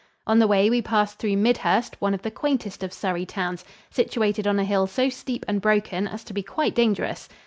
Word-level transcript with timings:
On 0.25 0.39
the 0.39 0.47
way 0.47 0.67
we 0.67 0.81
passed 0.81 1.19
through 1.19 1.37
Midhurst, 1.37 1.95
one 2.01 2.15
of 2.15 2.23
the 2.23 2.31
quaintest 2.31 2.81
of 2.81 2.91
Surrey 2.91 3.23
towns, 3.23 3.63
situated 3.91 4.47
on 4.47 4.57
a 4.57 4.63
hill 4.63 4.87
so 4.87 5.09
steep 5.09 5.45
and 5.47 5.61
broken 5.61 6.07
as 6.07 6.23
to 6.23 6.33
be 6.33 6.41
quite 6.41 6.73
dangerous. 6.73 7.29